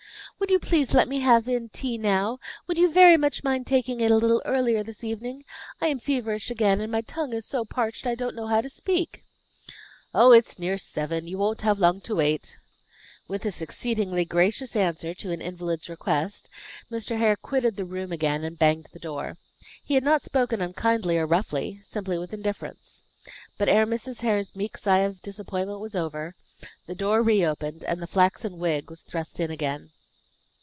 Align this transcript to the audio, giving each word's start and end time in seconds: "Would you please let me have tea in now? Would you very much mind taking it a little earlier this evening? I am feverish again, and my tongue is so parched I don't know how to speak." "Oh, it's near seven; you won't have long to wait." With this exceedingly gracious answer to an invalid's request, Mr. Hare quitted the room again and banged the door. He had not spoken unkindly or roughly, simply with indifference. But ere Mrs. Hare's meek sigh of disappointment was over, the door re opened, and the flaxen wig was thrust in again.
"Would 0.41 0.49
you 0.49 0.57
please 0.59 0.95
let 0.95 1.07
me 1.07 1.19
have 1.19 1.45
tea 1.71 1.95
in 1.95 2.01
now? 2.01 2.39
Would 2.65 2.79
you 2.79 2.91
very 2.91 3.15
much 3.15 3.43
mind 3.43 3.67
taking 3.67 4.01
it 4.01 4.09
a 4.09 4.15
little 4.15 4.41
earlier 4.43 4.81
this 4.83 5.03
evening? 5.03 5.45
I 5.79 5.85
am 5.85 5.99
feverish 5.99 6.49
again, 6.49 6.81
and 6.81 6.91
my 6.91 7.01
tongue 7.01 7.31
is 7.31 7.45
so 7.45 7.63
parched 7.63 8.07
I 8.07 8.15
don't 8.15 8.35
know 8.35 8.47
how 8.47 8.59
to 8.59 8.67
speak." 8.69 9.23
"Oh, 10.15 10.31
it's 10.31 10.57
near 10.57 10.79
seven; 10.79 11.27
you 11.27 11.37
won't 11.37 11.61
have 11.61 11.77
long 11.77 12.01
to 12.01 12.15
wait." 12.15 12.57
With 13.27 13.43
this 13.43 13.61
exceedingly 13.61 14.25
gracious 14.25 14.75
answer 14.75 15.13
to 15.13 15.31
an 15.31 15.41
invalid's 15.43 15.87
request, 15.87 16.49
Mr. 16.91 17.19
Hare 17.19 17.35
quitted 17.37 17.75
the 17.75 17.85
room 17.85 18.11
again 18.11 18.43
and 18.43 18.57
banged 18.57 18.87
the 18.93 18.99
door. 18.99 19.37
He 19.83 19.93
had 19.93 20.03
not 20.03 20.23
spoken 20.23 20.59
unkindly 20.59 21.19
or 21.19 21.27
roughly, 21.27 21.81
simply 21.83 22.17
with 22.17 22.33
indifference. 22.33 23.03
But 23.59 23.69
ere 23.69 23.85
Mrs. 23.85 24.21
Hare's 24.21 24.55
meek 24.55 24.75
sigh 24.79 25.01
of 25.01 25.21
disappointment 25.21 25.81
was 25.81 25.95
over, 25.95 26.33
the 26.87 26.95
door 26.95 27.21
re 27.21 27.45
opened, 27.45 27.83
and 27.83 28.01
the 28.01 28.07
flaxen 28.07 28.57
wig 28.57 28.89
was 28.89 29.03
thrust 29.03 29.39
in 29.39 29.51
again. 29.51 29.91